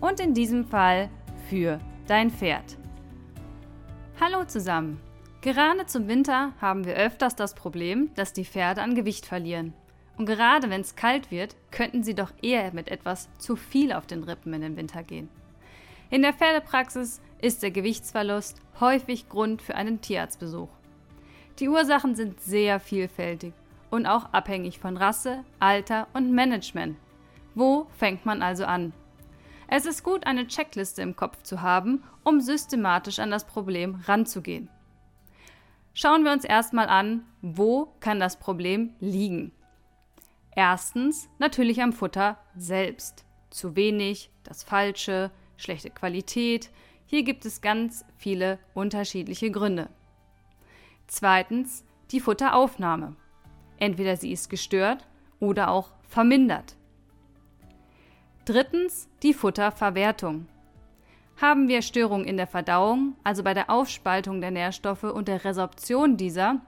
Und 0.00 0.20
in 0.20 0.32
diesem 0.32 0.64
Fall 0.64 1.10
für 1.48 1.80
dein 2.06 2.30
Pferd. 2.30 2.78
Hallo 4.20 4.44
zusammen! 4.44 5.00
Gerade 5.40 5.86
zum 5.86 6.06
Winter 6.06 6.52
haben 6.60 6.84
wir 6.84 6.94
öfters 6.94 7.34
das 7.34 7.54
Problem, 7.54 8.10
dass 8.14 8.32
die 8.32 8.44
Pferde 8.44 8.82
an 8.82 8.94
Gewicht 8.94 9.26
verlieren. 9.26 9.72
Und 10.16 10.26
gerade 10.26 10.70
wenn 10.70 10.82
es 10.82 10.94
kalt 10.94 11.30
wird, 11.32 11.56
könnten 11.70 12.04
sie 12.04 12.14
doch 12.14 12.32
eher 12.42 12.72
mit 12.72 12.88
etwas 12.88 13.28
zu 13.38 13.56
viel 13.56 13.92
auf 13.92 14.06
den 14.06 14.22
Rippen 14.22 14.52
in 14.54 14.62
den 14.62 14.76
Winter 14.76 15.02
gehen. 15.02 15.28
In 16.10 16.22
der 16.22 16.32
Pferdepraxis 16.32 17.20
ist 17.40 17.62
der 17.62 17.70
Gewichtsverlust 17.72 18.60
häufig 18.80 19.28
Grund 19.28 19.62
für 19.62 19.74
einen 19.74 20.00
Tierarztbesuch. 20.00 20.70
Die 21.58 21.68
Ursachen 21.68 22.14
sind 22.14 22.40
sehr 22.40 22.78
vielfältig 22.78 23.52
und 23.90 24.06
auch 24.06 24.32
abhängig 24.32 24.78
von 24.78 24.96
Rasse, 24.96 25.44
Alter 25.58 26.06
und 26.12 26.32
Management. 26.32 26.96
Wo 27.54 27.86
fängt 27.96 28.24
man 28.26 28.42
also 28.42 28.64
an? 28.64 28.92
Es 29.70 29.84
ist 29.84 30.02
gut, 30.02 30.26
eine 30.26 30.46
Checkliste 30.46 31.02
im 31.02 31.14
Kopf 31.14 31.42
zu 31.42 31.60
haben, 31.60 32.02
um 32.24 32.40
systematisch 32.40 33.18
an 33.18 33.30
das 33.30 33.46
Problem 33.46 34.02
ranzugehen. 34.06 34.70
Schauen 35.92 36.24
wir 36.24 36.32
uns 36.32 36.44
erstmal 36.44 36.88
an, 36.88 37.26
wo 37.42 37.92
kann 38.00 38.18
das 38.18 38.38
Problem 38.38 38.94
liegen. 38.98 39.52
Erstens 40.56 41.28
natürlich 41.38 41.82
am 41.82 41.92
Futter 41.92 42.38
selbst. 42.56 43.26
Zu 43.50 43.76
wenig, 43.76 44.30
das 44.42 44.62
Falsche, 44.62 45.30
schlechte 45.58 45.90
Qualität. 45.90 46.70
Hier 47.04 47.22
gibt 47.22 47.44
es 47.44 47.60
ganz 47.60 48.06
viele 48.16 48.58
unterschiedliche 48.74 49.50
Gründe. 49.50 49.90
Zweitens 51.08 51.84
die 52.10 52.20
Futteraufnahme. 52.20 53.16
Entweder 53.78 54.16
sie 54.16 54.32
ist 54.32 54.48
gestört 54.48 55.06
oder 55.40 55.70
auch 55.70 55.90
vermindert. 56.08 56.77
Drittens 58.48 59.10
die 59.22 59.34
Futterverwertung. 59.34 60.46
Haben 61.38 61.68
wir 61.68 61.82
Störungen 61.82 62.26
in 62.26 62.38
der 62.38 62.46
Verdauung, 62.46 63.14
also 63.22 63.42
bei 63.42 63.52
der 63.52 63.68
Aufspaltung 63.68 64.40
der 64.40 64.50
Nährstoffe 64.50 65.02
und 65.02 65.28
der 65.28 65.44
Resorption 65.44 66.16
dieser, 66.16 66.62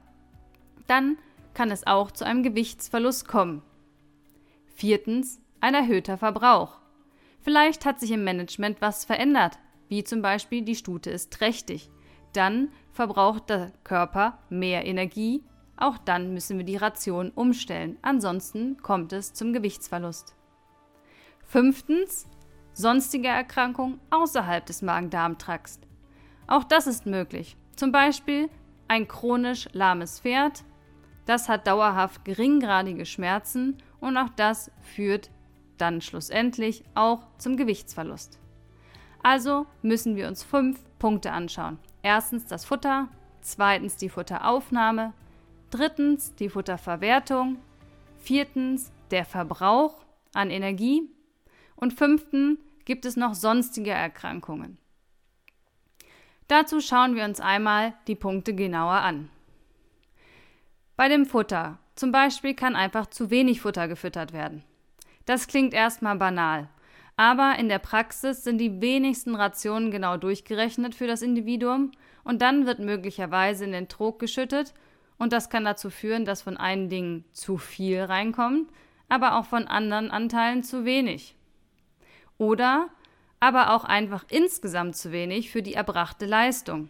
dann 0.88 1.16
kann 1.54 1.70
es 1.70 1.86
auch 1.86 2.10
zu 2.10 2.26
einem 2.26 2.42
Gewichtsverlust 2.42 3.26
kommen. 3.26 3.62
Viertens 4.66 5.40
ein 5.62 5.72
erhöhter 5.72 6.18
Verbrauch. 6.18 6.76
Vielleicht 7.40 7.86
hat 7.86 7.98
sich 7.98 8.10
im 8.10 8.24
Management 8.24 8.82
was 8.82 9.06
verändert, 9.06 9.58
wie 9.88 10.04
zum 10.04 10.20
Beispiel 10.20 10.60
die 10.60 10.76
Stute 10.76 11.08
ist 11.08 11.32
trächtig. 11.32 11.88
Dann 12.34 12.68
verbraucht 12.92 13.48
der 13.48 13.72
Körper 13.84 14.36
mehr 14.50 14.84
Energie. 14.84 15.42
Auch 15.78 15.96
dann 15.96 16.34
müssen 16.34 16.58
wir 16.58 16.66
die 16.66 16.76
Ration 16.76 17.30
umstellen. 17.30 17.96
Ansonsten 18.02 18.76
kommt 18.82 19.14
es 19.14 19.32
zum 19.32 19.54
Gewichtsverlust. 19.54 20.34
Fünftens, 21.50 22.28
sonstige 22.74 23.26
Erkrankungen 23.26 23.98
außerhalb 24.10 24.64
des 24.64 24.82
Magen-Darm-Trakts. 24.82 25.80
Auch 26.46 26.62
das 26.62 26.86
ist 26.86 27.06
möglich. 27.06 27.56
Zum 27.74 27.90
Beispiel 27.90 28.48
ein 28.86 29.08
chronisch 29.08 29.68
lahmes 29.72 30.20
Pferd, 30.20 30.62
das 31.26 31.48
hat 31.48 31.66
dauerhaft 31.66 32.24
geringgradige 32.24 33.04
Schmerzen 33.04 33.78
und 33.98 34.16
auch 34.16 34.28
das 34.36 34.70
führt 34.80 35.32
dann 35.76 36.00
schlussendlich 36.00 36.84
auch 36.94 37.26
zum 37.36 37.56
Gewichtsverlust. 37.56 38.38
Also 39.20 39.66
müssen 39.82 40.14
wir 40.14 40.28
uns 40.28 40.44
fünf 40.44 40.78
Punkte 41.00 41.32
anschauen. 41.32 41.80
Erstens 42.04 42.46
das 42.46 42.64
Futter, 42.64 43.08
zweitens 43.40 43.96
die 43.96 44.08
Futteraufnahme, 44.08 45.14
drittens 45.70 46.32
die 46.36 46.48
Futterverwertung, 46.48 47.58
viertens 48.20 48.92
der 49.10 49.24
Verbrauch 49.24 49.96
an 50.32 50.50
Energie 50.50 51.10
und 51.80 51.92
fünften 51.92 52.58
gibt 52.84 53.04
es 53.04 53.16
noch 53.16 53.34
sonstige 53.34 53.90
Erkrankungen. 53.90 54.78
Dazu 56.48 56.80
schauen 56.80 57.14
wir 57.14 57.24
uns 57.24 57.40
einmal 57.40 57.94
die 58.06 58.16
Punkte 58.16 58.54
genauer 58.54 58.94
an. 58.94 59.30
Bei 60.96 61.08
dem 61.08 61.24
Futter 61.24 61.78
zum 61.94 62.12
Beispiel 62.12 62.54
kann 62.54 62.76
einfach 62.76 63.06
zu 63.06 63.30
wenig 63.30 63.60
Futter 63.60 63.88
gefüttert 63.88 64.32
werden. 64.32 64.64
Das 65.26 65.46
klingt 65.46 65.72
erstmal 65.72 66.16
banal, 66.16 66.68
aber 67.16 67.56
in 67.58 67.68
der 67.68 67.78
Praxis 67.78 68.42
sind 68.42 68.58
die 68.58 68.80
wenigsten 68.80 69.34
Rationen 69.34 69.90
genau 69.90 70.16
durchgerechnet 70.16 70.94
für 70.94 71.06
das 71.06 71.22
Individuum 71.22 71.92
und 72.24 72.42
dann 72.42 72.66
wird 72.66 72.80
möglicherweise 72.80 73.64
in 73.64 73.72
den 73.72 73.88
Trog 73.88 74.18
geschüttet 74.18 74.74
und 75.18 75.32
das 75.32 75.50
kann 75.50 75.64
dazu 75.64 75.90
führen, 75.90 76.24
dass 76.24 76.42
von 76.42 76.56
einigen 76.56 76.88
Dingen 76.90 77.24
zu 77.32 77.58
viel 77.58 78.00
reinkommt, 78.02 78.70
aber 79.08 79.38
auch 79.38 79.44
von 79.44 79.68
anderen 79.68 80.10
Anteilen 80.10 80.62
zu 80.62 80.84
wenig 80.84 81.36
oder 82.40 82.88
aber 83.38 83.74
auch 83.74 83.84
einfach 83.84 84.24
insgesamt 84.28 84.96
zu 84.96 85.12
wenig 85.12 85.50
für 85.50 85.62
die 85.62 85.74
erbrachte 85.74 86.26
Leistung. 86.26 86.88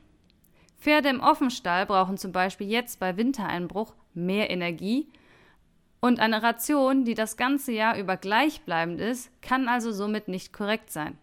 Pferde 0.79 1.11
im 1.11 1.21
Offenstall 1.21 1.87
brauchen 1.87 2.17
zum 2.17 2.33
Beispiel 2.33 2.69
jetzt 2.69 3.01
bei 3.01 3.17
Wintereinbruch 3.17 3.95
mehr 4.15 4.49
Energie 4.51 5.09
und 6.01 6.21
eine 6.21 6.43
Ration, 6.43 7.05
die 7.05 7.15
das 7.15 7.37
ganze 7.37 7.73
Jahr 7.73 7.99
über 7.99 8.17
gleichbleibend 8.17 9.01
ist, 9.01 9.31
kann 9.43 9.69
also 9.69 9.93
somit 9.93 10.29
nicht 10.29 10.53
korrekt 10.53 10.91
sein. 10.91 11.19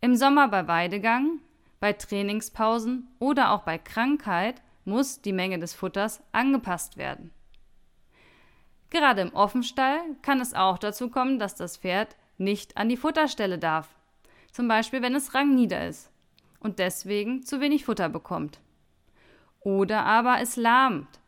Im 0.00 0.14
Sommer 0.14 0.48
bei 0.48 0.68
Weidegang, 0.68 1.40
bei 1.80 1.92
Trainingspausen 1.92 3.08
oder 3.18 3.52
auch 3.52 3.62
bei 3.62 3.78
Krankheit 3.78 4.62
muss 4.84 5.20
die 5.20 5.32
Menge 5.32 5.58
des 5.58 5.74
Futters 5.74 6.22
angepasst 6.32 6.96
werden. 6.96 7.32
Gerade 8.90 9.22
im 9.22 9.34
Offenstall 9.34 10.00
kann 10.22 10.40
es 10.40 10.54
auch 10.54 10.78
dazu 10.78 11.10
kommen, 11.10 11.38
dass 11.38 11.54
das 11.54 11.78
Pferd 11.78 12.14
nicht 12.38 12.76
an 12.76 12.88
die 12.88 12.96
Futterstelle 12.96 13.58
darf. 13.58 13.88
Zum 14.52 14.68
Beispiel, 14.68 15.02
wenn 15.02 15.14
es 15.14 15.34
rangnieder 15.34 15.86
ist 15.86 16.10
und 16.60 16.78
deswegen 16.78 17.42
zu 17.42 17.60
wenig 17.60 17.84
Futter 17.84 18.08
bekommt. 18.08 18.60
Oder 19.60 20.04
aber 20.04 20.40
es 20.40 20.56
lahmt 20.56 21.20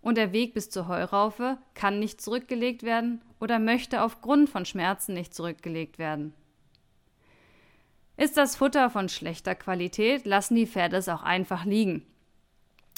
und 0.00 0.16
der 0.16 0.32
Weg 0.32 0.54
bis 0.54 0.70
zur 0.70 0.88
Heuraufe 0.88 1.58
kann 1.74 1.98
nicht 1.98 2.20
zurückgelegt 2.20 2.82
werden 2.82 3.22
oder 3.40 3.58
möchte 3.58 4.02
aufgrund 4.02 4.50
von 4.50 4.64
Schmerzen 4.64 5.14
nicht 5.14 5.34
zurückgelegt 5.34 5.98
werden. 5.98 6.34
Ist 8.16 8.36
das 8.36 8.56
Futter 8.56 8.90
von 8.90 9.08
schlechter 9.08 9.54
Qualität, 9.54 10.26
lassen 10.26 10.54
die 10.54 10.66
Pferde 10.66 10.96
es 10.96 11.08
auch 11.08 11.22
einfach 11.22 11.64
liegen 11.64 12.06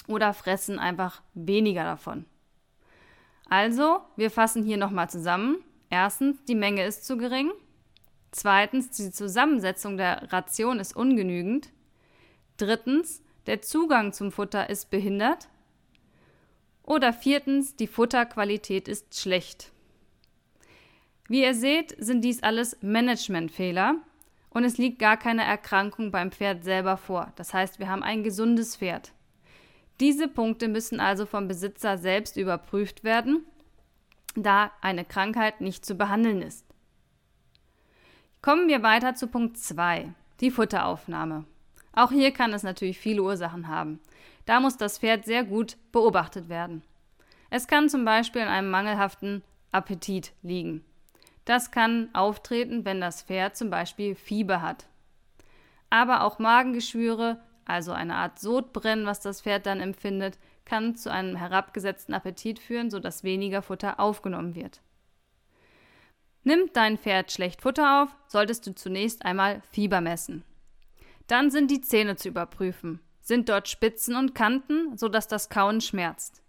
oder 0.06 0.34
fressen 0.34 0.78
einfach 0.78 1.22
weniger 1.34 1.84
davon. 1.84 2.26
Also, 3.48 4.00
wir 4.16 4.30
fassen 4.30 4.64
hier 4.64 4.76
nochmal 4.76 5.08
zusammen. 5.08 5.58
Erstens, 5.94 6.44
die 6.46 6.56
Menge 6.56 6.84
ist 6.84 7.06
zu 7.06 7.16
gering. 7.16 7.52
Zweitens, 8.32 8.90
die 8.90 9.12
Zusammensetzung 9.12 9.96
der 9.96 10.32
Ration 10.32 10.80
ist 10.80 10.96
ungenügend. 10.96 11.68
Drittens, 12.56 13.22
der 13.46 13.62
Zugang 13.62 14.12
zum 14.12 14.32
Futter 14.32 14.68
ist 14.68 14.90
behindert. 14.90 15.48
Oder 16.82 17.12
viertens, 17.12 17.76
die 17.76 17.86
Futterqualität 17.86 18.88
ist 18.88 19.20
schlecht. 19.20 19.70
Wie 21.28 21.44
ihr 21.44 21.54
seht, 21.54 21.94
sind 21.96 22.22
dies 22.22 22.42
alles 22.42 22.76
Managementfehler 22.82 23.94
und 24.50 24.64
es 24.64 24.78
liegt 24.78 24.98
gar 24.98 25.16
keine 25.16 25.44
Erkrankung 25.44 26.10
beim 26.10 26.32
Pferd 26.32 26.64
selber 26.64 26.96
vor. 26.96 27.32
Das 27.36 27.54
heißt, 27.54 27.78
wir 27.78 27.88
haben 27.88 28.02
ein 28.02 28.24
gesundes 28.24 28.78
Pferd. 28.78 29.12
Diese 30.00 30.26
Punkte 30.26 30.66
müssen 30.66 30.98
also 30.98 31.24
vom 31.24 31.46
Besitzer 31.46 31.98
selbst 31.98 32.36
überprüft 32.36 33.04
werden 33.04 33.46
da 34.34 34.72
eine 34.80 35.04
Krankheit 35.04 35.60
nicht 35.60 35.84
zu 35.84 35.94
behandeln 35.94 36.42
ist. 36.42 36.66
Kommen 38.42 38.68
wir 38.68 38.82
weiter 38.82 39.14
zu 39.14 39.26
Punkt 39.26 39.58
2, 39.58 40.12
die 40.40 40.50
Futteraufnahme. 40.50 41.44
Auch 41.92 42.10
hier 42.10 42.32
kann 42.32 42.52
es 42.52 42.62
natürlich 42.62 42.98
viele 42.98 43.22
Ursachen 43.22 43.68
haben. 43.68 44.00
Da 44.46 44.60
muss 44.60 44.76
das 44.76 44.98
Pferd 44.98 45.24
sehr 45.24 45.44
gut 45.44 45.76
beobachtet 45.92 46.48
werden. 46.48 46.82
Es 47.50 47.66
kann 47.66 47.88
zum 47.88 48.04
Beispiel 48.04 48.42
an 48.42 48.48
einem 48.48 48.70
mangelhaften 48.70 49.42
Appetit 49.70 50.32
liegen. 50.42 50.84
Das 51.44 51.70
kann 51.70 52.08
auftreten, 52.14 52.84
wenn 52.84 53.00
das 53.00 53.22
Pferd 53.22 53.56
zum 53.56 53.70
Beispiel 53.70 54.14
Fieber 54.14 54.62
hat. 54.62 54.86
Aber 55.90 56.24
auch 56.24 56.38
Magengeschwüre, 56.38 57.40
also 57.64 57.92
eine 57.92 58.16
Art 58.16 58.38
Sodbrennen, 58.38 59.06
was 59.06 59.20
das 59.20 59.42
Pferd 59.42 59.66
dann 59.66 59.80
empfindet, 59.80 60.38
kann 60.64 60.96
zu 60.96 61.10
einem 61.10 61.36
herabgesetzten 61.36 62.14
Appetit 62.14 62.58
führen, 62.58 62.90
sodass 62.90 63.24
weniger 63.24 63.62
Futter 63.62 64.00
aufgenommen 64.00 64.54
wird. 64.54 64.80
Nimmt 66.42 66.76
dein 66.76 66.98
Pferd 66.98 67.32
schlecht 67.32 67.62
Futter 67.62 68.02
auf, 68.02 68.16
solltest 68.26 68.66
du 68.66 68.74
zunächst 68.74 69.24
einmal 69.24 69.62
Fieber 69.70 70.00
messen. 70.00 70.44
Dann 71.26 71.50
sind 71.50 71.70
die 71.70 71.80
Zähne 71.80 72.16
zu 72.16 72.28
überprüfen. 72.28 73.00
Sind 73.22 73.48
dort 73.48 73.68
Spitzen 73.68 74.16
und 74.16 74.34
Kanten, 74.34 74.98
sodass 74.98 75.26
das 75.26 75.48
Kauen 75.48 75.80
schmerzt. 75.80 76.42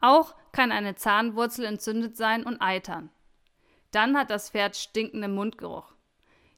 Auch 0.00 0.34
kann 0.52 0.70
eine 0.70 0.94
Zahnwurzel 0.94 1.64
entzündet 1.64 2.16
sein 2.16 2.44
und 2.44 2.60
eitern. 2.60 3.10
Dann 3.90 4.16
hat 4.16 4.30
das 4.30 4.50
Pferd 4.50 4.76
stinkenden 4.76 5.34
Mundgeruch. 5.34 5.92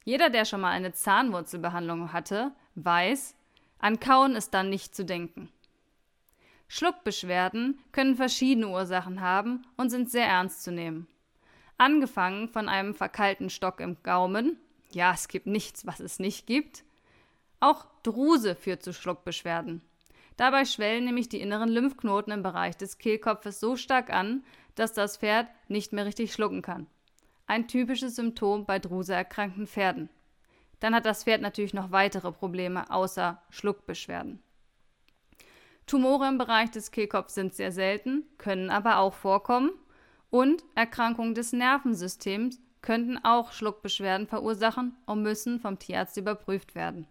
Jeder, 0.05 0.29
der 0.29 0.45
schon 0.45 0.61
mal 0.61 0.71
eine 0.71 0.91
Zahnwurzelbehandlung 0.91 2.13
hatte, 2.13 2.51
weiß, 2.75 3.35
an 3.79 3.99
Kauen 3.99 4.35
ist 4.35 4.53
dann 4.53 4.69
nicht 4.69 4.93
zu 4.95 5.05
denken. 5.05 5.49
Schluckbeschwerden 6.69 7.79
können 7.91 8.15
verschiedene 8.15 8.69
Ursachen 8.69 9.21
haben 9.21 9.63
und 9.75 9.89
sind 9.89 10.09
sehr 10.09 10.27
ernst 10.27 10.63
zu 10.63 10.71
nehmen. 10.71 11.07
Angefangen 11.79 12.47
von 12.47 12.69
einem 12.69 12.93
verkalten 12.93 13.49
Stock 13.49 13.79
im 13.79 13.97
Gaumen, 14.03 14.57
ja, 14.91 15.11
es 15.13 15.27
gibt 15.27 15.47
nichts, 15.47 15.85
was 15.85 15.99
es 15.99 16.19
nicht 16.19 16.45
gibt. 16.45 16.83
Auch 17.59 17.85
Druse 18.03 18.55
führt 18.55 18.83
zu 18.83 18.93
Schluckbeschwerden. 18.93 19.81
Dabei 20.37 20.63
schwellen 20.63 21.05
nämlich 21.05 21.27
die 21.27 21.41
inneren 21.41 21.69
Lymphknoten 21.69 22.31
im 22.31 22.43
Bereich 22.43 22.77
des 22.77 22.97
Kehlkopfes 22.97 23.59
so 23.59 23.75
stark 23.75 24.11
an, 24.11 24.43
dass 24.75 24.93
das 24.93 25.17
Pferd 25.17 25.47
nicht 25.67 25.91
mehr 25.91 26.05
richtig 26.05 26.33
schlucken 26.33 26.61
kann. 26.61 26.87
Ein 27.47 27.67
typisches 27.67 28.15
Symptom 28.15 28.65
bei 28.65 28.77
Druse 28.77 29.13
erkrankten 29.13 29.67
Pferden. 29.67 30.09
Dann 30.79 30.93
hat 30.93 31.05
das 31.05 31.23
Pferd 31.23 31.41
natürlich 31.41 31.73
noch 31.73 31.91
weitere 31.91 32.31
Probleme 32.31 32.89
außer 32.91 33.41
Schluckbeschwerden. 33.49 34.41
Tumore 35.89 36.27
im 36.27 36.37
Bereich 36.37 36.69
des 36.69 36.91
Kehlkopfs 36.91 37.33
sind 37.33 37.55
sehr 37.55 37.71
selten, 37.71 38.23
können 38.37 38.69
aber 38.69 38.99
auch 38.99 39.15
vorkommen 39.15 39.71
und 40.29 40.63
Erkrankungen 40.75 41.33
des 41.33 41.51
Nervensystems 41.51 42.61
könnten 42.83 43.17
auch 43.25 43.51
Schluckbeschwerden 43.53 44.27
verursachen 44.27 44.95
und 45.07 45.23
müssen 45.23 45.59
vom 45.59 45.79
Tierarzt 45.79 46.15
überprüft 46.15 46.75
werden. 46.75 47.07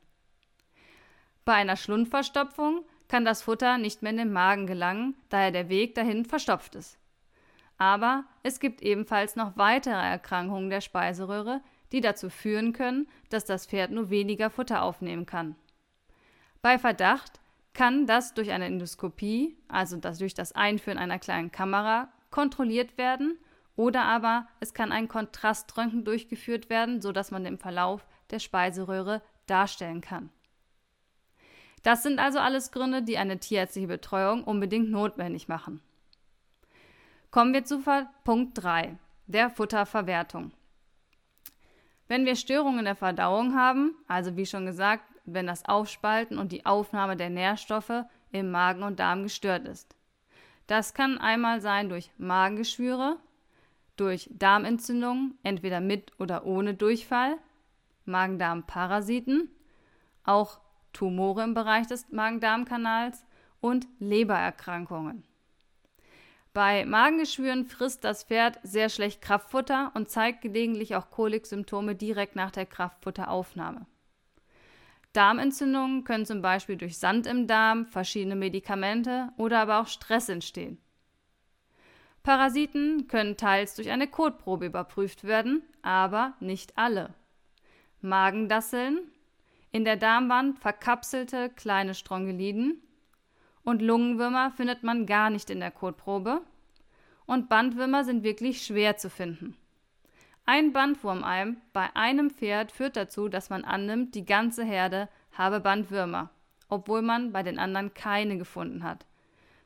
Bei 1.44 1.54
einer 1.54 1.74
Schlundverstopfung 1.74 2.84
kann 3.08 3.24
das 3.24 3.42
Futter 3.42 3.78
nicht 3.78 4.02
mehr 4.02 4.12
in 4.12 4.18
den 4.18 4.32
Magen 4.32 4.68
gelangen, 4.68 5.16
da 5.28 5.40
er 5.40 5.50
der 5.50 5.68
Weg 5.68 5.96
dahin 5.96 6.24
verstopft 6.24 6.76
ist. 6.76 6.98
Aber 7.78 8.26
es 8.44 8.60
gibt 8.60 8.80
ebenfalls 8.80 9.34
noch 9.34 9.56
weitere 9.56 9.94
Erkrankungen 9.94 10.70
der 10.70 10.82
Speiseröhre, 10.82 11.62
die 11.90 12.00
dazu 12.00 12.30
führen 12.30 12.72
können, 12.72 13.08
dass 13.28 13.44
das 13.44 13.66
Pferd 13.66 13.90
nur 13.90 14.08
weniger 14.08 14.50
Futter 14.50 14.82
aufnehmen 14.82 15.26
kann. 15.26 15.56
Bei 16.62 16.78
Verdacht 16.78 17.40
kann 17.78 18.08
das 18.08 18.34
durch 18.34 18.50
eine 18.50 18.64
Endoskopie, 18.64 19.56
also 19.68 19.98
das 19.98 20.18
durch 20.18 20.34
das 20.34 20.50
Einführen 20.50 20.98
einer 20.98 21.20
kleinen 21.20 21.52
Kamera, 21.52 22.08
kontrolliert 22.32 22.98
werden 22.98 23.38
oder 23.76 24.02
aber 24.02 24.48
es 24.58 24.74
kann 24.74 24.90
ein 24.90 25.06
Kontraströntgen 25.06 26.04
durchgeführt 26.04 26.70
werden, 26.70 27.00
sodass 27.00 27.30
man 27.30 27.44
den 27.44 27.56
Verlauf 27.56 28.04
der 28.30 28.40
Speiseröhre 28.40 29.22
darstellen 29.46 30.00
kann. 30.00 30.30
Das 31.84 32.02
sind 32.02 32.18
also 32.18 32.40
alles 32.40 32.72
Gründe, 32.72 33.04
die 33.04 33.16
eine 33.16 33.38
tierärztliche 33.38 33.86
Betreuung 33.86 34.42
unbedingt 34.42 34.90
notwendig 34.90 35.46
machen. 35.46 35.80
Kommen 37.30 37.54
wir 37.54 37.64
zu 37.64 37.80
Punkt 38.24 38.60
3, 38.60 38.98
der 39.28 39.50
Futterverwertung. 39.50 40.50
Wenn 42.08 42.26
wir 42.26 42.34
Störungen 42.34 42.86
der 42.86 42.96
Verdauung 42.96 43.54
haben, 43.54 43.94
also 44.08 44.36
wie 44.36 44.46
schon 44.46 44.66
gesagt, 44.66 45.04
wenn 45.34 45.46
das 45.46 45.64
Aufspalten 45.64 46.38
und 46.38 46.52
die 46.52 46.66
Aufnahme 46.66 47.16
der 47.16 47.30
Nährstoffe 47.30 48.04
im 48.32 48.50
Magen 48.50 48.82
und 48.82 49.00
Darm 49.00 49.22
gestört 49.22 49.66
ist. 49.66 49.94
Das 50.66 50.94
kann 50.94 51.18
einmal 51.18 51.60
sein 51.60 51.88
durch 51.88 52.10
Magengeschwüre, 52.18 53.16
durch 53.96 54.28
Darmentzündungen, 54.32 55.38
entweder 55.42 55.80
mit 55.80 56.12
oder 56.20 56.44
ohne 56.44 56.74
Durchfall, 56.74 57.36
Magen-Darm-Parasiten, 58.04 59.50
auch 60.24 60.60
Tumore 60.92 61.42
im 61.44 61.54
Bereich 61.54 61.86
des 61.86 62.10
Magen-Darm-Kanals 62.10 63.24
und 63.60 63.86
Lebererkrankungen. 63.98 65.24
Bei 66.52 66.84
Magengeschwüren 66.84 67.66
frisst 67.66 68.04
das 68.04 68.24
Pferd 68.24 68.58
sehr 68.62 68.88
schlecht 68.88 69.22
Kraftfutter 69.22 69.92
und 69.94 70.08
zeigt 70.08 70.42
gelegentlich 70.42 70.96
auch 70.96 71.10
Koliksymptome 71.10 71.94
direkt 71.94 72.36
nach 72.36 72.50
der 72.50 72.66
Kraftfutteraufnahme. 72.66 73.86
Darmentzündungen 75.12 76.04
können 76.04 76.26
zum 76.26 76.42
Beispiel 76.42 76.76
durch 76.76 76.98
Sand 76.98 77.26
im 77.26 77.46
Darm, 77.46 77.86
verschiedene 77.86 78.36
Medikamente 78.36 79.30
oder 79.36 79.60
aber 79.60 79.80
auch 79.80 79.86
Stress 79.86 80.28
entstehen. 80.28 80.78
Parasiten 82.22 83.08
können 83.08 83.36
teils 83.36 83.74
durch 83.74 83.90
eine 83.90 84.06
Kotprobe 84.06 84.66
überprüft 84.66 85.24
werden, 85.24 85.62
aber 85.82 86.34
nicht 86.40 86.76
alle. 86.76 87.14
Magendasseln, 88.00 89.00
in 89.72 89.84
der 89.84 89.96
Darmwand 89.96 90.58
verkapselte 90.58 91.50
kleine 91.50 91.94
Strongeliden 91.94 92.82
und 93.64 93.82
Lungenwürmer 93.82 94.50
findet 94.50 94.82
man 94.82 95.06
gar 95.06 95.30
nicht 95.30 95.50
in 95.50 95.60
der 95.60 95.70
Kotprobe 95.70 96.42
und 97.26 97.48
Bandwürmer 97.48 98.04
sind 98.04 98.22
wirklich 98.22 98.64
schwer 98.64 98.96
zu 98.96 99.10
finden. 99.10 99.56
Ein 100.50 100.72
Bandwurmeim 100.72 101.58
bei 101.74 101.94
einem 101.94 102.30
Pferd 102.30 102.72
führt 102.72 102.96
dazu, 102.96 103.28
dass 103.28 103.50
man 103.50 103.64
annimmt, 103.64 104.14
die 104.14 104.24
ganze 104.24 104.64
Herde 104.64 105.10
habe 105.32 105.60
Bandwürmer, 105.60 106.30
obwohl 106.70 107.02
man 107.02 107.32
bei 107.32 107.42
den 107.42 107.58
anderen 107.58 107.92
keine 107.92 108.38
gefunden 108.38 108.82
hat, 108.82 109.04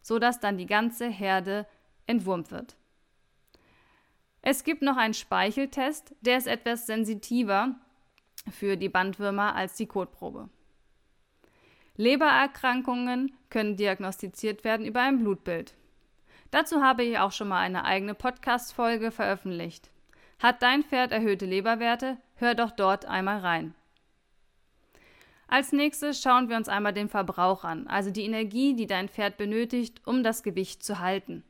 so 0.03 0.19
dass 0.19 0.41
dann 0.41 0.59
die 0.59 0.67
ganze 0.67 1.07
Herde 1.07 1.69
entwurmt 2.09 2.51
wird. 2.51 2.75
Es 4.41 4.65
gibt 4.65 4.83
noch 4.83 4.97
einen 4.97 5.15
Speicheltest, 5.15 6.17
der 6.21 6.37
ist 6.37 6.49
etwas 6.49 6.87
sensitiver 6.87 7.77
für 8.51 8.77
die 8.77 8.89
Bandwürmer 8.89 9.55
als 9.55 9.77
die 9.77 9.87
Kotprobe. 9.87 10.49
Lebererkrankungen 11.95 13.33
können 13.51 13.77
diagnostiziert 13.77 14.65
werden 14.65 14.85
über 14.85 15.03
ein 15.03 15.21
Blutbild. 15.21 15.75
Dazu 16.51 16.83
habe 16.83 17.05
ich 17.05 17.21
auch 17.21 17.31
schon 17.31 17.47
mal 17.47 17.61
eine 17.61 17.85
eigene 17.85 18.17
Podcast-Folge 18.17 19.13
veröffentlicht. 19.13 19.92
Hat 20.43 20.61
dein 20.61 20.83
Pferd 20.83 21.13
erhöhte 21.13 21.47
Leberwerte? 21.47 22.19
Hör 22.35 22.57
doch 22.57 22.73
dort 22.73 23.05
einmal 23.05 23.39
rein. 23.39 23.77
Als 25.47 25.71
nächstes 25.71 26.21
schauen 26.21 26.49
wir 26.49 26.57
uns 26.57 26.69
einmal 26.69 26.93
den 26.93 27.09
Verbrauch 27.09 27.63
an, 27.63 27.87
also 27.87 28.11
die 28.11 28.25
Energie, 28.25 28.75
die 28.75 28.89
dein 28.89 29.09
Pferd 29.09 29.37
benötigt, 29.37 30.03
um 30.05 30.25
das 30.25 30.43
Gewicht 30.43 30.83
zu 30.83 30.99
halten. 30.99 31.45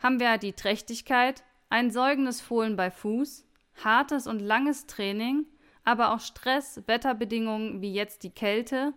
Haben 0.00 0.20
wir 0.20 0.36
die 0.36 0.52
Trächtigkeit, 0.52 1.44
ein 1.70 1.90
säugendes 1.90 2.42
Fohlen 2.42 2.76
bei 2.76 2.90
Fuß, 2.90 3.46
hartes 3.82 4.26
und 4.26 4.40
langes 4.40 4.86
Training, 4.86 5.46
aber 5.82 6.12
auch 6.12 6.20
Stress, 6.20 6.82
Wetterbedingungen 6.86 7.80
wie 7.80 7.94
jetzt 7.94 8.22
die 8.22 8.30
Kälte 8.30 8.92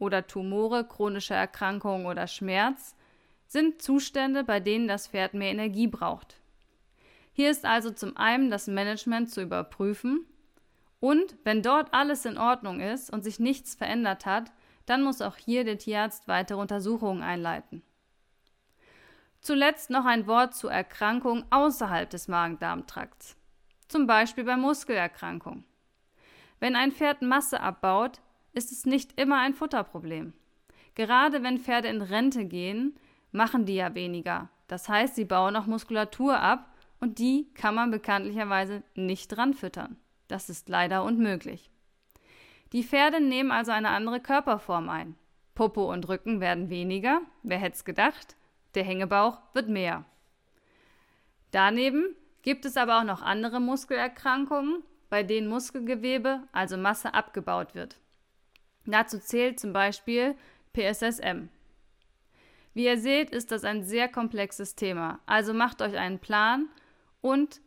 oder 0.00 0.26
Tumore, 0.26 0.84
chronische 0.84 1.34
Erkrankungen 1.34 2.06
oder 2.06 2.26
Schmerz, 2.26 2.96
sind 3.46 3.80
Zustände, 3.80 4.42
bei 4.42 4.58
denen 4.58 4.88
das 4.88 5.06
Pferd 5.06 5.34
mehr 5.34 5.52
Energie 5.52 5.86
braucht. 5.86 6.40
Hier 7.36 7.50
ist 7.50 7.66
also 7.66 7.90
zum 7.90 8.16
einen 8.16 8.50
das 8.50 8.66
Management 8.66 9.30
zu 9.30 9.42
überprüfen 9.42 10.24
und 11.00 11.36
wenn 11.44 11.60
dort 11.60 11.92
alles 11.92 12.24
in 12.24 12.38
Ordnung 12.38 12.80
ist 12.80 13.12
und 13.12 13.24
sich 13.24 13.38
nichts 13.38 13.74
verändert 13.74 14.24
hat, 14.24 14.52
dann 14.86 15.02
muss 15.02 15.20
auch 15.20 15.36
hier 15.36 15.62
der 15.62 15.76
Tierarzt 15.76 16.28
weitere 16.28 16.58
Untersuchungen 16.58 17.22
einleiten. 17.22 17.82
Zuletzt 19.42 19.90
noch 19.90 20.06
ein 20.06 20.26
Wort 20.26 20.54
zur 20.54 20.72
Erkrankung 20.72 21.44
außerhalb 21.50 22.08
des 22.08 22.26
Magen-Darm-Trakts, 22.26 23.36
zum 23.86 24.06
Beispiel 24.06 24.44
bei 24.44 24.56
Muskelerkrankungen. 24.56 25.64
Wenn 26.58 26.74
ein 26.74 26.90
Pferd 26.90 27.20
Masse 27.20 27.60
abbaut, 27.60 28.22
ist 28.54 28.72
es 28.72 28.86
nicht 28.86 29.20
immer 29.20 29.40
ein 29.40 29.52
Futterproblem. 29.52 30.32
Gerade 30.94 31.42
wenn 31.42 31.58
Pferde 31.58 31.88
in 31.88 32.00
Rente 32.00 32.46
gehen, 32.46 32.98
machen 33.30 33.66
die 33.66 33.74
ja 33.74 33.94
weniger. 33.94 34.48
Das 34.68 34.88
heißt, 34.88 35.16
sie 35.16 35.26
bauen 35.26 35.54
auch 35.54 35.66
Muskulatur 35.66 36.40
ab 36.40 36.72
und 37.00 37.18
die 37.18 37.52
kann 37.54 37.74
man 37.74 37.90
bekanntlicherweise 37.90 38.82
nicht 38.94 39.28
dran 39.28 39.54
füttern. 39.54 39.96
Das 40.28 40.48
ist 40.48 40.68
leider 40.68 41.04
unmöglich. 41.04 41.70
Die 42.72 42.82
Pferde 42.82 43.20
nehmen 43.20 43.52
also 43.52 43.72
eine 43.72 43.90
andere 43.90 44.20
Körperform 44.20 44.88
ein. 44.88 45.14
Popo 45.54 45.90
und 45.90 46.08
Rücken 46.08 46.40
werden 46.40 46.68
weniger, 46.68 47.20
wer 47.42 47.58
hätte 47.58 47.76
es 47.76 47.84
gedacht, 47.84 48.36
der 48.74 48.84
Hängebauch 48.84 49.40
wird 49.54 49.68
mehr. 49.68 50.04
Daneben 51.50 52.14
gibt 52.42 52.64
es 52.64 52.76
aber 52.76 52.98
auch 52.98 53.04
noch 53.04 53.22
andere 53.22 53.60
Muskelerkrankungen, 53.60 54.82
bei 55.08 55.22
denen 55.22 55.48
Muskelgewebe, 55.48 56.42
also 56.52 56.76
Masse, 56.76 57.14
abgebaut 57.14 57.74
wird. 57.74 57.96
Dazu 58.84 59.18
zählt 59.18 59.58
zum 59.58 59.72
Beispiel 59.72 60.34
PSSM. 60.74 61.48
Wie 62.74 62.84
ihr 62.84 62.98
seht, 62.98 63.30
ist 63.30 63.52
das 63.52 63.64
ein 63.64 63.84
sehr 63.84 64.08
komplexes 64.08 64.74
Thema, 64.74 65.20
also 65.24 65.54
macht 65.54 65.80
euch 65.80 65.96
einen 65.96 66.18
Plan 66.18 66.68
und 67.20 67.60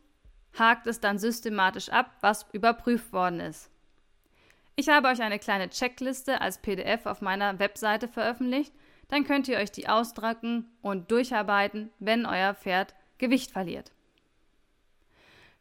hakt 0.57 0.87
es 0.87 0.99
dann 0.99 1.19
systematisch 1.19 1.89
ab, 1.89 2.17
was 2.21 2.45
überprüft 2.53 3.13
worden 3.13 3.39
ist. 3.39 3.69
Ich 4.75 4.89
habe 4.89 5.09
euch 5.09 5.21
eine 5.21 5.39
kleine 5.39 5.69
Checkliste 5.69 6.41
als 6.41 6.59
PDF 6.59 7.05
auf 7.05 7.21
meiner 7.21 7.59
Webseite 7.59 8.07
veröffentlicht, 8.07 8.73
dann 9.09 9.25
könnt 9.25 9.47
ihr 9.47 9.57
euch 9.57 9.71
die 9.71 9.89
ausdrucken 9.89 10.71
und 10.81 11.11
durcharbeiten, 11.11 11.91
wenn 11.99 12.25
euer 12.25 12.53
Pferd 12.53 12.95
Gewicht 13.17 13.51
verliert. 13.51 13.91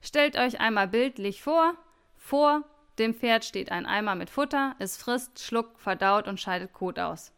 Stellt 0.01 0.39
euch 0.39 0.61
einmal 0.61 0.87
bildlich 0.87 1.43
vor, 1.43 1.75
vor 2.17 2.63
dem 2.99 3.15
Pferd 3.15 3.45
steht 3.45 3.73
ein 3.73 3.87
Eimer 3.87 4.15
mit 4.15 4.31
Futter, 4.31 4.77
es 4.79 4.97
frisst, 4.97 5.41
schluckt, 5.41 5.81
verdaut 5.81 6.29
und 6.29 6.41
scheidet 6.41 6.73
Kot 6.73 6.99
aus. 6.99 7.33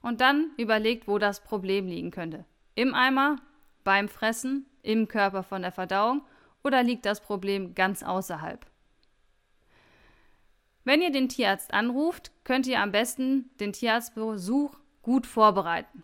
Und 0.00 0.20
dann 0.20 0.50
überlegt, 0.56 1.06
wo 1.06 1.18
das 1.18 1.42
Problem 1.42 1.86
liegen 1.86 2.10
könnte. 2.10 2.44
Im 2.74 2.94
Eimer, 2.94 3.36
beim 3.84 4.08
Fressen, 4.08 4.66
im 4.82 5.08
Körper 5.08 5.42
von 5.42 5.62
der 5.62 5.72
Verdauung 5.72 6.22
oder 6.62 6.82
liegt 6.82 7.06
das 7.06 7.20
Problem 7.20 7.74
ganz 7.74 8.02
außerhalb? 8.02 8.66
Wenn 10.84 11.00
ihr 11.00 11.12
den 11.12 11.28
Tierarzt 11.28 11.72
anruft, 11.72 12.32
könnt 12.44 12.66
ihr 12.66 12.80
am 12.80 12.90
besten 12.90 13.50
den 13.60 13.72
Tierarztbesuch 13.72 14.76
gut 15.02 15.26
vorbereiten. 15.26 16.02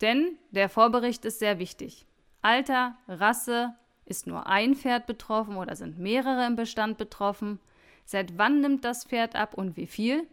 Denn 0.00 0.36
der 0.50 0.68
Vorbericht 0.68 1.24
ist 1.24 1.38
sehr 1.38 1.58
wichtig. 1.58 2.06
Alter, 2.42 2.96
Rasse, 3.06 3.74
ist 4.04 4.26
nur 4.26 4.46
ein 4.46 4.74
Pferd 4.74 5.06
betroffen 5.06 5.56
oder 5.56 5.76
sind 5.76 5.98
mehrere 5.98 6.46
im 6.46 6.56
Bestand 6.56 6.98
betroffen? 6.98 7.58
Seit 8.04 8.36
wann 8.36 8.60
nimmt 8.60 8.84
das 8.84 9.04
Pferd 9.04 9.34
ab 9.34 9.54
und 9.54 9.76
wie 9.76 9.86
viel? 9.86 10.26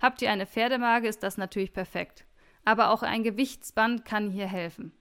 Habt 0.00 0.20
ihr 0.20 0.30
eine 0.30 0.46
Pferdemage, 0.46 1.08
ist 1.08 1.22
das 1.22 1.38
natürlich 1.38 1.72
perfekt. 1.72 2.24
Aber 2.64 2.90
auch 2.90 3.02
ein 3.02 3.22
Gewichtsband 3.22 4.04
kann 4.04 4.30
hier 4.30 4.46
helfen. 4.46 4.92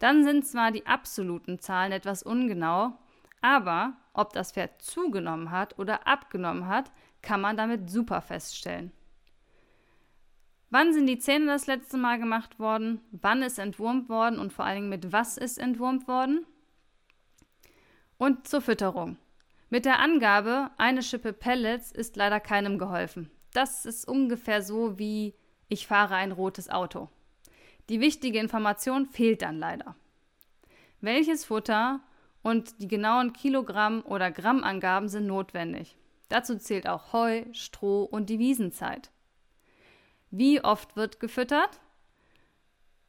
Dann 0.00 0.24
sind 0.24 0.46
zwar 0.46 0.72
die 0.72 0.86
absoluten 0.86 1.60
Zahlen 1.60 1.92
etwas 1.92 2.24
ungenau, 2.24 2.94
aber 3.42 3.92
ob 4.12 4.32
das 4.32 4.52
Pferd 4.52 4.82
zugenommen 4.82 5.50
hat 5.50 5.78
oder 5.78 6.06
abgenommen 6.06 6.66
hat, 6.66 6.90
kann 7.22 7.40
man 7.40 7.56
damit 7.56 7.90
super 7.90 8.20
feststellen. 8.20 8.92
Wann 10.70 10.92
sind 10.92 11.06
die 11.06 11.18
Zähne 11.18 11.46
das 11.46 11.66
letzte 11.66 11.98
Mal 11.98 12.18
gemacht 12.18 12.58
worden? 12.58 13.00
Wann 13.10 13.42
ist 13.42 13.58
entwurmt 13.58 14.08
worden 14.08 14.38
und 14.38 14.52
vor 14.52 14.64
allen 14.64 14.76
Dingen 14.76 14.88
mit 14.88 15.12
was 15.12 15.36
ist 15.36 15.58
entwurmt 15.58 16.08
worden? 16.08 16.46
Und 18.18 18.48
zur 18.48 18.60
Fütterung. 18.60 19.16
Mit 19.68 19.84
der 19.84 19.98
Angabe, 19.98 20.70
eine 20.78 21.02
Schippe 21.02 21.32
Pellets 21.32 21.92
ist 21.92 22.16
leider 22.16 22.40
keinem 22.40 22.78
geholfen. 22.78 23.30
Das 23.52 23.84
ist 23.84 24.06
ungefähr 24.06 24.62
so 24.62 24.98
wie 24.98 25.34
ich 25.68 25.86
fahre 25.86 26.14
ein 26.14 26.32
rotes 26.32 26.70
Auto. 26.70 27.08
Die 27.88 28.00
wichtige 28.00 28.38
Information 28.38 29.06
fehlt 29.06 29.42
dann 29.42 29.58
leider. 29.58 29.96
Welches 31.00 31.44
Futter 31.44 32.00
und 32.42 32.80
die 32.80 32.88
genauen 32.88 33.32
Kilogramm- 33.32 34.02
oder 34.04 34.30
Grammangaben 34.30 35.08
sind 35.08 35.26
notwendig. 35.26 35.96
Dazu 36.28 36.56
zählt 36.56 36.88
auch 36.88 37.12
Heu, 37.12 37.44
Stroh 37.52 38.04
und 38.04 38.30
die 38.30 38.38
Wiesenzeit. 38.38 39.10
Wie 40.30 40.62
oft 40.62 40.96
wird 40.96 41.18
gefüttert? 41.18 41.80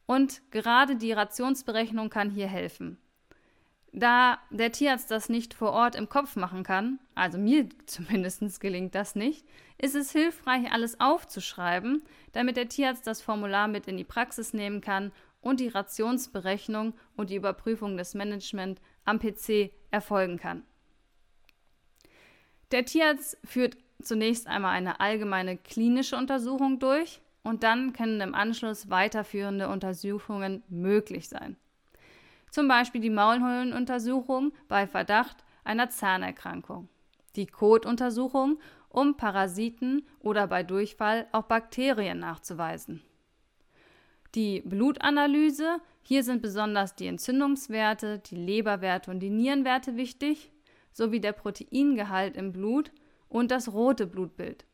Und 0.07 0.41
gerade 0.51 0.95
die 0.95 1.11
Rationsberechnung 1.11 2.09
kann 2.09 2.31
hier 2.31 2.47
helfen. 2.47 2.97
Da 3.93 4.39
der 4.49 4.71
Tierarzt 4.71 5.11
das 5.11 5.27
nicht 5.27 5.53
vor 5.53 5.71
Ort 5.71 5.95
im 5.95 6.07
Kopf 6.07 6.37
machen 6.37 6.63
kann, 6.63 6.99
also 7.13 7.37
mir 7.37 7.67
zumindest 7.85 8.59
gelingt 8.59 8.95
das 8.95 9.15
nicht, 9.15 9.45
ist 9.77 9.95
es 9.95 10.11
hilfreich, 10.11 10.71
alles 10.71 10.99
aufzuschreiben, 10.99 12.03
damit 12.31 12.55
der 12.55 12.69
Tierarzt 12.69 13.05
das 13.05 13.21
Formular 13.21 13.67
mit 13.67 13.87
in 13.87 13.97
die 13.97 14.05
Praxis 14.05 14.53
nehmen 14.53 14.79
kann 14.79 15.11
und 15.41 15.59
die 15.59 15.67
Rationsberechnung 15.67 16.93
und 17.17 17.29
die 17.29 17.35
Überprüfung 17.35 17.97
des 17.97 18.13
Management 18.13 18.79
am 19.03 19.19
PC 19.19 19.71
erfolgen 19.89 20.37
kann. 20.37 20.63
Der 22.71 22.85
Tierarzt 22.85 23.37
führt 23.43 23.75
zunächst 24.01 24.47
einmal 24.47 24.73
eine 24.73 25.01
allgemeine 25.01 25.57
klinische 25.57 26.15
Untersuchung 26.15 26.79
durch 26.79 27.19
und 27.43 27.63
dann 27.63 27.91
können 27.91 28.21
im 28.21 28.35
Anschluss 28.35 28.89
weiterführende 28.89 29.67
Untersuchungen 29.67 30.63
möglich 30.69 31.27
sein 31.27 31.57
zum 32.51 32.67
Beispiel 32.67 33.01
die 33.01 33.09
Maulhöhlenuntersuchung 33.09 34.53
bei 34.67 34.85
Verdacht 34.85 35.37
einer 35.63 35.89
Zahnerkrankung, 35.89 36.89
die 37.35 37.47
Kotuntersuchung, 37.47 38.59
um 38.89 39.15
Parasiten 39.15 40.05
oder 40.19 40.47
bei 40.47 40.63
Durchfall 40.63 41.27
auch 41.31 41.43
Bakterien 41.43 42.19
nachzuweisen. 42.19 43.01
Die 44.35 44.61
Blutanalyse, 44.61 45.81
hier 46.01 46.23
sind 46.23 46.41
besonders 46.41 46.95
die 46.95 47.07
Entzündungswerte, 47.07 48.19
die 48.19 48.35
Leberwerte 48.35 49.11
und 49.11 49.19
die 49.19 49.29
Nierenwerte 49.29 49.95
wichtig, 49.95 50.51
sowie 50.93 51.19
der 51.19 51.33
Proteingehalt 51.33 52.35
im 52.35 52.51
Blut 52.51 52.91
und 53.29 53.51
das 53.51 53.71
rote 53.71 54.07
Blutbild. 54.07 54.65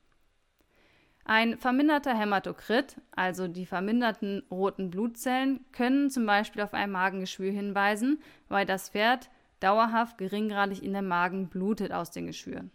Ein 1.30 1.58
verminderter 1.58 2.18
Hämatokrit, 2.18 3.02
also 3.12 3.50
die 3.50 3.66
verminderten 3.66 4.44
roten 4.50 4.90
Blutzellen, 4.90 5.66
können 5.74 6.10
zum 6.10 6.26
Beispiel 6.26 6.62
auf 6.62 6.74
ein 6.74 6.90
Magengeschwür 6.90 7.52
hinweisen, 7.52 8.22
weil 8.48 8.66
das 8.66 8.92
Pferd 8.92 9.30
dauerhaft 9.60 10.18
geringgradig 10.18 10.82
in 10.82 10.94
dem 10.94 11.10
Magen 11.10 11.50
blutet 11.50 11.92
aus 11.92 12.12
den 12.12 12.28
Geschwüren. 12.28 12.72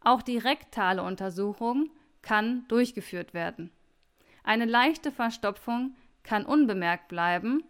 Auch 0.00 0.22
die 0.22 0.38
rektale 0.38 1.02
Untersuchung 1.02 1.90
kann 2.22 2.66
durchgeführt 2.68 3.34
werden. 3.34 3.70
Eine 4.42 4.64
leichte 4.64 5.12
Verstopfung 5.12 5.94
kann 6.22 6.46
unbemerkt 6.46 7.08
bleiben 7.08 7.62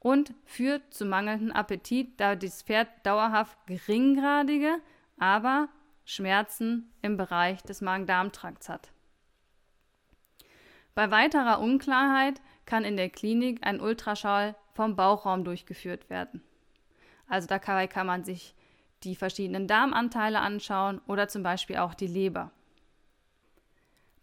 und 0.00 0.34
führt 0.44 0.92
zu 0.92 1.06
mangelndem 1.06 1.50
Appetit, 1.50 2.20
da 2.20 2.36
das 2.36 2.62
Pferd 2.62 2.88
dauerhaft 3.04 3.56
geringgradige, 3.66 4.82
aber 5.18 5.70
Schmerzen 6.06 6.90
im 7.02 7.18
Bereich 7.18 7.62
des 7.62 7.82
Magen-Darm-Trakts 7.82 8.70
hat. 8.70 8.92
Bei 10.94 11.10
weiterer 11.10 11.60
Unklarheit 11.60 12.40
kann 12.64 12.84
in 12.84 12.96
der 12.96 13.10
Klinik 13.10 13.66
ein 13.66 13.80
Ultraschall 13.80 14.56
vom 14.72 14.96
Bauchraum 14.96 15.44
durchgeführt 15.44 16.08
werden. 16.08 16.42
Also 17.28 17.48
dabei 17.48 17.86
kann 17.86 18.06
man 18.06 18.24
sich 18.24 18.54
die 19.02 19.16
verschiedenen 19.16 19.66
Darmanteile 19.66 20.40
anschauen 20.40 21.00
oder 21.06 21.28
zum 21.28 21.42
Beispiel 21.42 21.76
auch 21.76 21.92
die 21.92 22.06
Leber. 22.06 22.52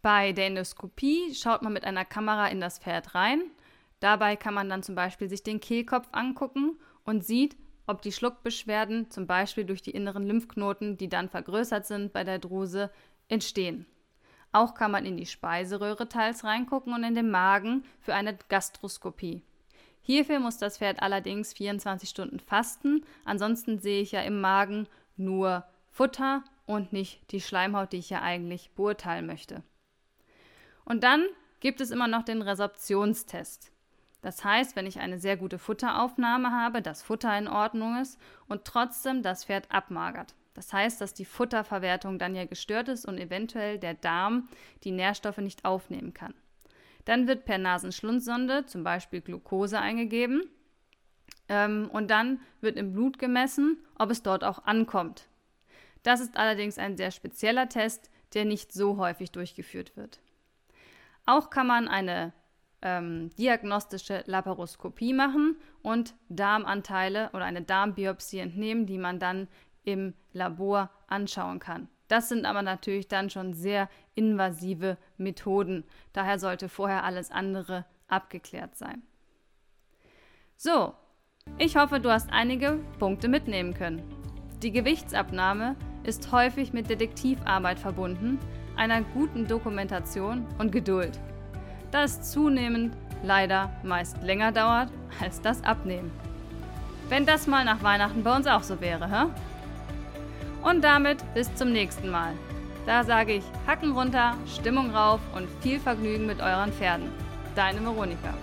Bei 0.01 0.31
der 0.31 0.47
Endoskopie 0.47 1.35
schaut 1.35 1.61
man 1.61 1.73
mit 1.73 1.83
einer 1.83 2.05
Kamera 2.05 2.47
in 2.47 2.59
das 2.59 2.79
Pferd 2.79 3.13
rein. 3.13 3.41
Dabei 3.99 4.35
kann 4.35 4.53
man 4.53 4.69
dann 4.69 4.83
zum 4.83 4.95
Beispiel 4.95 5.29
sich 5.29 5.43
den 5.43 5.59
Kehlkopf 5.59 6.07
angucken 6.11 6.79
und 7.03 7.23
sieht, 7.23 7.55
ob 7.87 8.01
die 8.01 8.11
Schluckbeschwerden, 8.11 9.09
zum 9.09 9.27
Beispiel 9.27 9.65
durch 9.65 9.81
die 9.81 9.91
inneren 9.91 10.25
Lymphknoten, 10.25 10.97
die 10.97 11.09
dann 11.09 11.29
vergrößert 11.29 11.85
sind 11.85 12.13
bei 12.13 12.23
der 12.23 12.39
Druse, 12.39 12.89
entstehen. 13.27 13.85
Auch 14.51 14.75
kann 14.75 14.91
man 14.91 15.05
in 15.05 15.17
die 15.17 15.25
Speiseröhre 15.25 16.07
teils 16.07 16.43
reingucken 16.43 16.93
und 16.93 17.03
in 17.03 17.15
den 17.15 17.31
Magen 17.31 17.83
für 17.99 18.13
eine 18.13 18.37
Gastroskopie. 18.49 19.41
Hierfür 20.01 20.39
muss 20.39 20.57
das 20.57 20.77
Pferd 20.77 21.01
allerdings 21.01 21.53
24 21.53 22.09
Stunden 22.09 22.39
fasten, 22.39 23.05
ansonsten 23.25 23.79
sehe 23.79 24.01
ich 24.01 24.11
ja 24.11 24.21
im 24.21 24.41
Magen 24.41 24.87
nur 25.15 25.65
Futter 25.89 26.43
und 26.65 26.93
nicht 26.93 27.31
die 27.31 27.41
Schleimhaut, 27.41 27.93
die 27.93 27.97
ich 27.97 28.09
ja 28.09 28.21
eigentlich 28.21 28.71
beurteilen 28.75 29.25
möchte. 29.25 29.63
Und 30.85 31.03
dann 31.03 31.25
gibt 31.59 31.81
es 31.81 31.91
immer 31.91 32.07
noch 32.07 32.23
den 32.23 32.41
Resorptionstest. 32.41 33.72
Das 34.23 34.43
heißt, 34.43 34.77
wenn 34.77 34.87
ich 34.87 35.01
eine 35.01 35.19
sehr 35.19 35.35
gute 35.35 35.59
Futteraufnahme 35.59 36.51
habe, 36.51 36.81
das 36.81 37.03
Futter 37.03 37.37
in 37.37 37.49
Ordnung 37.49 38.01
ist 38.01 38.17
und 38.47 38.63
trotzdem 38.63 39.21
das 39.21 39.45
Pferd 39.45 39.69
abmagert. 39.69 40.33
Das 40.53 40.71
heißt, 40.71 41.01
dass 41.01 41.13
die 41.13 41.25
Futterverwertung 41.25 42.19
dann 42.19 42.33
ja 42.33 42.45
gestört 42.45 42.87
ist 42.87 43.05
und 43.05 43.17
eventuell 43.17 43.77
der 43.77 43.95
Darm 43.95 44.47
die 44.85 44.91
Nährstoffe 44.91 45.39
nicht 45.39 45.65
aufnehmen 45.65 46.13
kann. 46.13 46.33
Dann 47.03 47.27
wird 47.27 47.43
per 47.43 47.57
Nasenschlundsonde 47.57 48.65
zum 48.65 48.85
Beispiel 48.85 49.19
Glucose 49.19 49.77
eingegeben 49.77 50.49
ähm, 51.49 51.89
und 51.91 52.09
dann 52.09 52.39
wird 52.61 52.77
im 52.77 52.93
Blut 52.93 53.19
gemessen, 53.19 53.77
ob 53.99 54.09
es 54.09 54.23
dort 54.23 54.45
auch 54.45 54.63
ankommt. 54.63 55.27
Das 56.03 56.21
ist 56.21 56.37
allerdings 56.37 56.77
ein 56.77 56.95
sehr 56.95 57.11
spezieller 57.11 57.67
Test, 57.67 58.09
der 58.35 58.45
nicht 58.45 58.71
so 58.71 58.95
häufig 58.97 59.33
durchgeführt 59.33 59.97
wird. 59.97 60.21
Auch 61.25 61.49
kann 61.49 61.67
man 61.67 61.89
eine 61.89 62.31
ähm, 62.83 63.29
diagnostische 63.37 64.23
Laparoskopie 64.27 65.13
machen 65.13 65.55
und 65.81 66.13
Darmanteile 66.29 67.29
oder 67.33 67.45
eine 67.45 67.61
Darmbiopsie 67.61 68.39
entnehmen, 68.39 68.85
die 68.85 68.97
man 68.97 69.19
dann 69.19 69.47
im 69.85 70.13
Labor 70.33 70.91
anschauen 71.07 71.59
kann. 71.59 71.87
Das 72.09 72.29
sind 72.29 72.45
aber 72.45 72.61
natürlich 72.61 73.07
dann 73.07 73.29
schon 73.29 73.53
sehr 73.53 73.89
invasive 74.13 74.97
Methoden. 75.17 75.85
Daher 76.11 76.37
sollte 76.37 76.69
vorher 76.69 77.05
alles 77.05 77.31
andere 77.31 77.85
abgeklärt 78.07 78.75
sein. 78.75 79.01
So, 80.57 80.93
ich 81.57 81.77
hoffe, 81.77 81.99
du 81.99 82.11
hast 82.11 82.31
einige 82.31 82.79
Punkte 82.99 83.29
mitnehmen 83.29 83.73
können. 83.73 84.03
Die 84.61 84.71
Gewichtsabnahme 84.71 85.75
ist 86.03 86.31
häufig 86.31 86.73
mit 86.73 86.89
Detektivarbeit 86.89 87.79
verbunden, 87.79 88.39
einer 88.75 89.01
guten 89.01 89.47
Dokumentation 89.47 90.45
und 90.59 90.71
Geduld 90.71 91.19
da 91.93 92.03
es 92.03 92.21
zunehmend 92.21 92.95
leider 93.23 93.69
meist 93.83 94.21
länger 94.23 94.51
dauert 94.51 94.89
als 95.21 95.39
das 95.41 95.63
Abnehmen. 95.63 96.11
Wenn 97.07 97.25
das 97.25 97.47
mal 97.47 97.63
nach 97.63 97.83
Weihnachten 97.83 98.23
bei 98.23 98.35
uns 98.35 98.47
auch 98.47 98.63
so 98.63 98.81
wäre, 98.81 99.07
hä? 99.09 99.25
Und 100.63 100.83
damit 100.83 101.23
bis 101.33 101.53
zum 101.55 101.71
nächsten 101.71 102.09
Mal. 102.09 102.33
Da 102.85 103.03
sage 103.03 103.33
ich 103.33 103.43
Hacken 103.67 103.91
runter, 103.91 104.35
Stimmung 104.47 104.89
rauf 104.89 105.19
und 105.35 105.47
viel 105.61 105.79
Vergnügen 105.79 106.25
mit 106.25 106.41
euren 106.41 106.73
Pferden. 106.73 107.09
Deine 107.55 107.81
Veronika. 107.83 108.33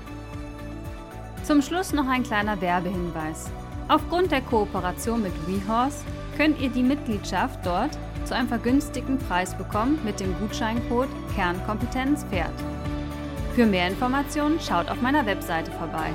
Zum 1.42 1.60
Schluss 1.60 1.92
noch 1.92 2.08
ein 2.08 2.22
kleiner 2.22 2.60
Werbehinweis. 2.60 3.50
Aufgrund 3.88 4.30
der 4.30 4.42
Kooperation 4.42 5.22
mit 5.22 5.32
WeHorse 5.48 6.04
könnt 6.36 6.60
ihr 6.60 6.70
die 6.70 6.82
Mitgliedschaft 6.82 7.66
dort 7.66 7.90
zu 8.24 8.34
einem 8.34 8.48
vergünstigten 8.48 9.18
Preis 9.18 9.54
bekommen 9.54 9.98
mit 10.04 10.20
dem 10.20 10.38
Gutscheincode 10.38 11.08
Kernkompetenz 11.34 12.24
Pferd. 12.24 12.52
Für 13.54 13.66
mehr 13.66 13.88
Informationen 13.88 14.60
schaut 14.60 14.88
auf 14.88 15.00
meiner 15.00 15.26
Webseite 15.26 15.72
vorbei. 15.72 16.12